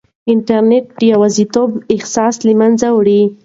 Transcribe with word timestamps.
انټرنیټ 0.31 0.85
د 0.99 1.01
یوازیتوب 1.13 1.71
احساس 1.95 2.35
له 2.47 2.53
منځه 2.59 2.87
وړي. 2.97 3.21